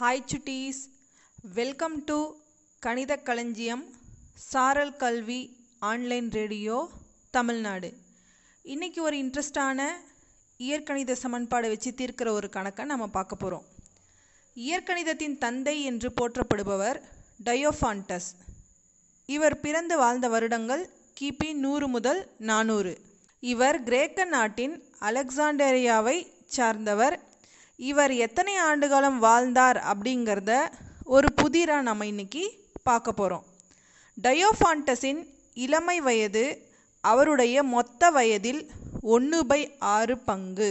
Hi 0.00 0.26
Chutties 0.26 0.80
welcome 1.54 2.04
to 2.04 2.32
கணித 2.82 3.16
களஞ்சியம் 3.16 3.84
சாரல் 4.34 4.96
கல்வி 4.96 5.56
ஆன்லைன் 5.78 6.30
ரேடியோ 6.30 6.90
தமிழ்நாடு 7.30 7.92
இன்னைக்கு 8.62 9.02
ஒரு 9.02 9.16
இன்ட்ரெஸ்டான 9.16 9.86
இயற்கணித 10.56 11.16
சமன்பாடை 11.22 11.68
வச்சு 11.68 11.90
தீர்க்கிற 11.90 12.28
ஒரு 12.28 12.48
கணக்கை 12.48 12.84
நம்ம 12.84 13.06
பார்க்க 13.06 13.36
போகிறோம் 13.36 13.64
இயற்கணிதத்தின் 14.56 15.38
தந்தை 15.38 15.82
என்று 15.82 16.12
போற்றப்படுபவர் 16.20 17.00
டயோஃபான்டஸ் 17.44 18.28
இவர் 19.26 19.60
பிறந்து 19.60 19.96
வாழ்ந்த 19.96 20.28
வருடங்கள் 20.28 20.90
கிபி 21.20 21.52
நூறு 21.52 21.88
முதல் 21.88 22.30
நானூறு. 22.38 23.00
இவர் 23.40 23.82
கிரேக்க 23.82 24.24
நாட்டின் 24.24 24.82
அலெக்சாண்டரியாவை 25.00 26.26
சார்ந்தவர் 26.46 27.20
இவர் 27.78 28.12
எத்தனை 28.16 28.54
ஆண்டுகாலம் 28.60 29.18
வாழ்ந்தார் 29.18 29.78
அப்படிங்கிறத 29.90 30.52
ஒரு 31.04 31.28
புதிராக 31.32 31.82
நம்ம 31.82 32.06
இன்னைக்கு 32.06 32.44
பார்க்க 32.82 33.12
போகிறோம் 33.12 33.44
டயோஃபான்டஸின் 34.22 35.20
இளமை 35.54 36.00
வயது 36.00 36.44
அவருடைய 37.04 37.56
மொத்த 37.62 38.10
வயதில் 38.10 38.62
ஒன்று 39.14 39.40
பை 39.46 39.60
ஆறு 39.78 40.14
பங்கு. 40.18 40.70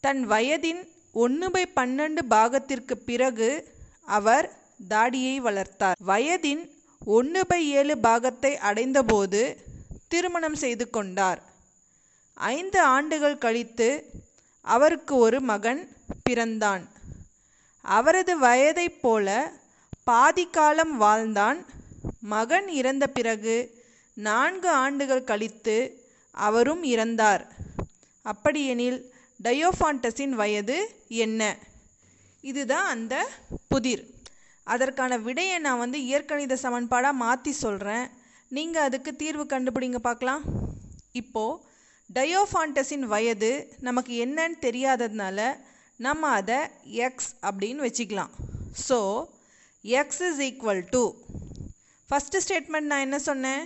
தன் 0.00 0.22
வயதின் 0.28 0.80
ஒன்று 1.14 1.50
பை 1.50 1.64
பன்னெண்டு 1.76 2.22
பாகத்திற்கு 2.30 2.94
பிறகு 3.04 3.50
அவர் 4.08 4.46
தாடியை 4.88 5.36
வளர்த்தார். 5.40 5.98
வயதின் 6.06 6.62
ஒன்று 7.06 7.46
பை 7.46 7.60
ஏழு 7.70 7.98
பாகத்தை 7.98 8.52
அடைந்தபோது 8.58 9.42
திருமணம் 10.08 10.54
செய்து 10.54 10.90
கொண்டார். 10.90 11.40
ஐந்து 12.36 12.80
ஆண்டுகள் 12.96 13.38
கழித்து 13.38 13.88
அவருக்கு 14.64 15.16
ஒரு 15.16 15.40
மகன் 15.40 15.80
பிறந்தான். 16.30 16.84
அவரது 17.84 18.32
வயதைப் 18.40 19.00
போல 19.02 19.28
பாதிக்காலம் 20.10 20.94
வாழ்ந்தான். 21.04 21.60
மகன் 22.32 22.68
இறந்த 22.80 23.04
பிறகு 23.16 23.56
நான்கு 24.16 24.68
ஆண்டுகள் 24.84 25.28
கழித்து 25.30 25.76
அவரும் 26.46 26.82
இறந்தார். 26.84 27.42
அப்படியெனில் 28.26 28.98
டயோஃபான்டஸின் 29.44 30.34
வயது 30.40 30.78
என்ன? 31.24 31.42
இதுதான் 32.44 32.88
அந்த 32.94 33.14
புதிர். 33.68 34.04
அதற்கான 34.66 35.12
விடையை 35.26 35.56
நான் 35.58 35.82
வந்து 35.84 35.98
இயற்கணித 36.08 36.58
சமன்பாடாக 36.64 37.20
மாற்றி 37.22 37.52
சொல்கிறேன் 37.64 38.06
நீங்கள் 38.56 38.86
அதுக்கு 38.88 39.10
தீர்வு 39.22 39.44
கண்டுபிடிங்க 39.44 40.00
பார்க்கலாம். 40.08 40.44
இப்போது 41.20 41.58
டயோஃபான்டஸின் 42.10 43.06
வயது 43.12 43.50
நமக்கு 43.80 44.12
என்னன்னு 44.26 44.56
தெரியாததுனால 44.66 45.38
நம்ம 46.04 46.28
அதை 46.38 46.58
எக்ஸ் 47.06 47.30
அப்படின்னு 47.48 47.80
வச்சுக்கலாம். 47.86 48.32
So 48.86 48.98
X 49.84 50.22
is 50.28 50.40
equal 50.46 50.82
to 50.94 51.02
first 52.08 52.42
statement 52.44 52.90
நான் 52.90 53.04
என்ன 53.06 53.18
சொன்னேன்? 53.26 53.62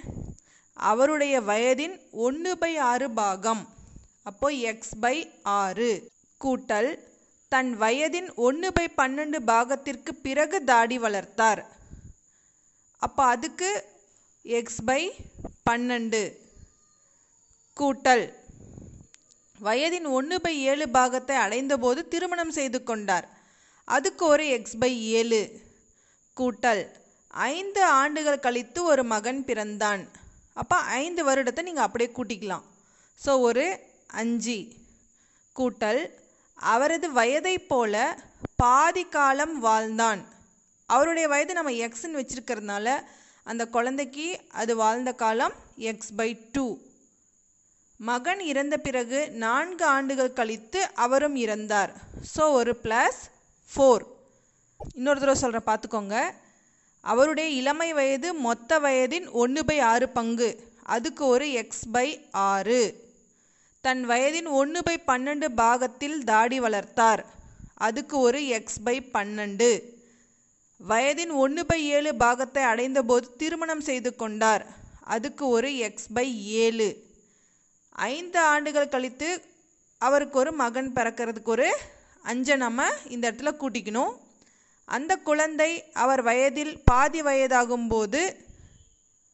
அவருடைய 0.90 1.34
வயதின் 1.50 1.96
ஒன்று 2.26 2.52
பை 2.62 2.72
ஆறு 2.90 3.08
பாகம் 3.20 3.62
அப்போ 4.30 4.48
எக்ஸ் 4.70 4.96
பை 5.04 5.16
ஆறு 5.60 5.90
கூட்டல் 6.40 6.90
தன் 7.52 7.72
வயதின் 7.82 8.30
ஒன்று 8.46 8.68
பை 8.76 8.86
பன்னெண்டு 9.00 9.38
பாகத்திற்கு 9.52 10.12
பிறகு 10.26 10.58
தாடி 10.70 10.98
வளர்த்தார். 11.04 11.62
அப்போ 13.02 13.22
அதுக்கு 13.34 13.70
எக்ஸ் 14.58 14.82
பை 14.90 15.00
பன்னெண்டு 15.68 16.22
கூட்டல் 17.76 18.26
வயதின் 19.66 20.06
ஒன்று 20.18 20.36
பை 20.44 20.54
ஏழு 20.70 20.86
பாகத்தை 20.96 21.36
அடைந்தபோது 21.44 22.00
திருமணம் 22.12 22.56
செய்து 22.58 22.78
கொண்டார். 22.82 23.26
அதுக்கு 23.88 24.24
ஒரு 24.34 24.44
எக்ஸ் 24.56 24.78
பை 24.82 24.92
ஏழு 25.18 25.40
கூட்டல் 26.36 26.82
ஐந்து 27.50 27.80
ஆண்டுகள் 28.00 28.44
கழித்து 28.46 28.80
ஒரு 28.92 29.02
மகன் 29.14 29.40
பிறந்தான். 29.48 30.02
அப்போ 30.62 30.76
ஐந்து 31.00 31.22
வருடத்தை 31.28 31.62
நீங்கள் 31.68 31.86
அப்படியே 31.86 32.10
கூட்டிக்கலாம். 32.18 32.64
ஸோ 33.20 33.32
ஒரு 33.48 33.64
அஞ்சு 34.22 34.58
கூட்டல் 35.56 36.02
அவரது 36.58 37.06
வயதைப் 37.20 37.68
போல 37.68 37.94
பாதி 38.62 39.04
காலம் 39.16 39.54
வாழ்ந்தான். 39.66 40.22
அவருடைய 40.90 41.26
வயது 41.32 41.52
நம்ம 41.58 41.72
எக்ஸ்ன்னு 41.86 42.20
வச்சுருக்கிறதுனால 42.20 42.96
அந்த 43.50 43.62
குழந்தைக்கு 43.76 44.26
அது 44.60 44.72
வாழ்ந்த 44.82 45.10
காலம் 45.22 45.54
எக்ஸ் 45.90 46.12
பை 46.20 46.28
டூ. 46.52 46.66
மகன் 48.00 48.40
இறந்த 48.40 48.76
பிறகு 48.76 49.30
நான்கு 49.30 49.84
ஆண்டுகள் 49.84 50.32
கழித்து 50.32 50.80
அவரும் 50.94 51.36
இறந்தார். 51.36 51.92
ஸோ 52.34 52.50
ஒரு 52.52 52.72
ப்ளஸ் 52.82 53.20
ஃபோர் 53.70 54.04
இன்னொரு 54.94 55.20
தடவை 55.20 55.36
சொல்கிறேன் 55.40 55.68
பார்த்துக்கோங்க. 55.70 56.16
அவருடைய 57.00 57.48
இளமை 57.50 57.92
வயது 57.92 58.34
மொத்த 58.34 58.78
வயதின் 58.78 59.30
ஒன்று 59.30 59.64
பை 59.64 59.78
ஆறு 59.78 60.08
பங்கு. 60.08 60.48
அதுக்கு 60.82 61.26
ஒரு 61.26 61.52
எக்ஸ் 61.52 61.86
பை 61.92 62.28
ஆறு. 62.30 62.82
தன் 63.80 64.08
வயதின் 64.08 64.48
ஒன்று 64.60 64.82
பை 64.82 64.96
பன்னெண்டு 65.06 65.48
பாகத்தில் 65.54 66.24
தாடி 66.24 66.60
வளர்த்தார். 66.60 67.24
அதுக்கு 67.74 68.18
ஒரு 68.18 68.46
எக்ஸ் 68.46 68.82
பை 68.82 68.96
பன்னெண்டு. 69.12 69.70
வயதின் 70.80 71.32
ஒன்று 71.44 71.66
பை 71.66 71.80
ஏழு 71.88 72.14
பாகத்தை 72.14 72.62
அடைந்தபோது 72.62 73.36
திருமணம் 73.36 73.80
செய்து 73.80 74.16
கொண்டார். 74.16 74.66
அதுக்கு 75.00 75.48
ஒரு 75.48 75.76
எக்ஸ் 75.76 76.12
பை 76.12 76.28
ஏழு. 76.44 76.88
ஐந்து 77.94 78.38
ஆண்டுகள் 78.52 78.92
கழித்து 78.94 79.28
அவருக்கு 80.00 80.36
ஒரு 80.38 80.52
மகன் 80.62 80.90
பிறக்கிறதுக்கு 80.96 81.50
ஒரு 81.56 81.68
அஞ்சை 82.24 82.56
நம்ம 82.56 82.86
இந்த 83.14 83.24
இடத்துல 83.30 83.50
கூட்டிக்கணும். 83.60 84.12
அந்த 84.88 85.12
குழந்தை 85.28 85.70
அவர் 86.02 86.22
வயதில் 86.22 86.74
பாதி 86.84 87.20
வயதாகும்போது 87.22 88.22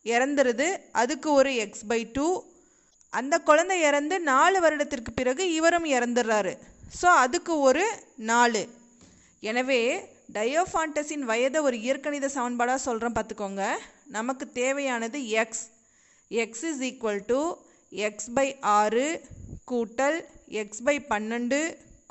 இறந்துருது. 0.05 0.69
அதுக்கு 1.03 1.29
ஒரு 1.33 1.51
எக்ஸ் 1.65 1.87
பை 1.93 2.01
டூ 2.17 2.27
அந்த 3.13 3.35
குழந்தை 3.49 3.79
இறந்து 3.89 4.17
நாலு 4.33 4.59
வருடத்திற்கு 4.61 5.13
பிறகு 5.13 5.45
இவரும் 5.59 5.89
இறந்துடுறாரு 5.97 6.53
ஸோ 7.01 7.09
அதுக்கு 7.25 7.55
ஒரு 7.69 7.85
நாலு. 8.31 8.63
எனவே 9.43 9.81
டயோஃபான்டஸின் 10.37 11.25
வயதை 11.31 11.61
ஒரு 11.69 11.77
இயற்கணித 11.87 12.27
சமன்பாடாக 12.35 12.81
சொல்கிறேன் 12.87 13.17
பார்த்துக்கோங்க. 13.17 13.65
நமக்கு 14.17 14.45
தேவையானது 14.61 15.19
X 15.43 15.65
X 16.31 16.65
is 16.71 16.83
equal 16.89 17.21
to 17.33 17.41
X 17.93 18.33
by 18.37 18.57
ஆறு 18.61 19.07
கூட்டல் 19.71 20.19
எக்ஸ் 20.63 20.83
பை 20.83 20.95
பன்னெண்டு 21.09 21.61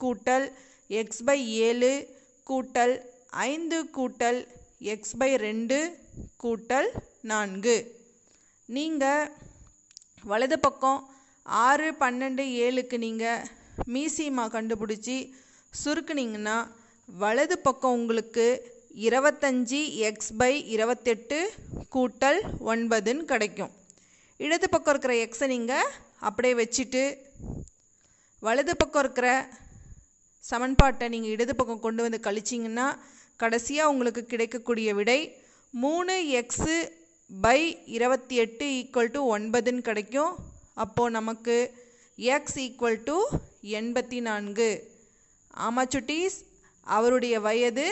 கூட்டல் 0.01 0.47
எக்ஸ் 0.87 1.23
பை 1.23 1.37
ஏழு 1.67 1.91
கூட்டல் 2.49 2.95
ஐந்து 3.29 3.77
கூட்டல் 3.97 4.39
எக்ஸ் 4.93 5.17
பை 5.17 5.35
ரெண்டு 5.35 5.77
கூட்டல் 6.43 6.89
நான்கு. 7.31 7.77
நீங்கள் 8.65 9.31
வலது 10.31 10.59
பக்கம் 10.59 10.99
ஆறு 11.45 11.89
பன்னெண்டு 11.99 12.43
ஏழுக்கு 12.65 12.97
நீங்கள் 12.97 13.45
மீசிமா 13.93 14.45
கண்டுபிடிச்சி 14.55 15.17
சுருக்குனீங்கன்னா 15.73 16.57
வலது 17.07 17.59
பக்கம் 17.59 17.97
உங்களுக்கு 17.99 18.47
இருபத்தஞ்சி 19.07 19.81
எக்ஸ் 20.09 20.35
பை 20.37 20.53
இருபத்தெட்டு 20.75 21.39
கூட்டல் 21.95 22.39
ஒன்பதுன்னு 22.71 23.25
கிடைக்கும். 23.33 23.73
இடது 24.45 24.67
பக்கம் 24.69 24.93
இருக்கிற 24.93 25.13
எக்ஸை 25.25 25.47
நீங்கள் 25.53 25.89
அப்படியே 26.27 26.53
வச்சுட்டு 26.59 27.03
வலது 28.45 28.73
பக்கம் 28.81 29.03
இருக்கிற 29.03 29.29
சமன்பாட்டை 30.49 31.07
நீங்கள் 31.13 31.33
இடது 31.35 31.53
பக்கம் 31.55 31.83
கொண்டு 31.85 32.01
வந்து 32.05 32.19
கழிச்சிங்கன்னா 32.27 32.87
கடைசியாக 33.41 33.91
உங்களுக்கு 33.93 34.21
கிடைக்கக்கூடிய 34.25 34.89
விடை 34.99 35.19
மூணு 35.83 36.13
எக்ஸு 36.41 36.77
பை 37.43 37.59
இருபத்தி 37.95 38.35
எட்டு 38.43 38.65
ஈக்குவல் 38.77 39.11
டு 39.15 39.21
ஒன்பதுன்னு 39.35 39.81
கிடைக்கும். 39.89 40.31
அப்போது 40.83 41.15
நமக்கு 41.17 41.55
எக்ஸ் 42.35 42.57
ஈக்குவல் 42.65 42.99
டு 43.09 43.17
எண்பத்தி 43.79 44.19
நான்கு. 44.29 44.69
ஆமாச்சுட்டீஸ் 45.67 46.37
அவருடைய 46.95 47.35
வயது 47.47 47.87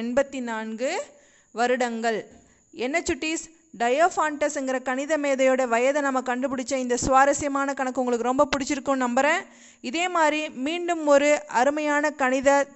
எண்பத்தி 0.00 0.40
நான்கு 0.50 0.90
வருடங்கள். 1.58 2.20
என்ன 2.86 2.96
சுட்டீஸ்? 3.08 3.44
டயோஃபான்டஸ்ங்கிற 3.78 4.82
கணித 4.82 5.18
மேதையோட 5.18 5.68
வயதை 5.68 6.02
நம்ம 6.02 6.20
கண்டுபிடிச்ச 6.20 6.74
இந்த 6.74 6.96
சுவாரஸ்யமான 6.96 7.74
கணக்கு 7.74 8.00
உங்களுக்கு 8.00 8.26
ரொம்ப 8.26 8.48
பிடிச்சிருக்கும்னு 8.56 9.04
நம்புகிறேன் 9.06 9.42
இதே 9.80 10.08
மாதிரி 10.08 10.48
மீண்டும் 10.48 11.06
ஒரு 11.06 11.46
அருமையான 11.46 12.10
கணித 12.10 12.66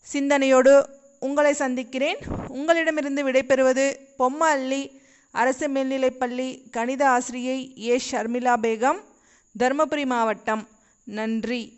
சிந்தனையோடு 0.00 0.88
உங்களை 1.18 1.52
சந்திக்கிறேன். 1.52 2.16
உங்களிடமிருந்து 2.48 3.24
விடைபெறுவது 3.24 3.96
பொம்ம 4.18 4.38
அள்ளி 4.38 5.00
அரசு 5.30 5.68
மேல்நிலைப்பள்ளி 5.68 6.70
கணித 6.70 7.08
ஆசிரியை 7.08 7.88
ஏ. 7.88 8.00
ஷர்மிளா 8.10 8.54
பேகம் 8.62 9.00
தருமபுரி 9.58 10.06
மாவட்டம். 10.06 10.68
நன்றி. 11.04 11.77